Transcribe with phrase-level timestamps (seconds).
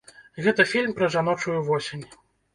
[0.45, 2.05] Гэта фільм пра жаночую восень.